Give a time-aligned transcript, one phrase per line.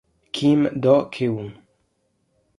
[0.31, 1.53] Kim Do-keun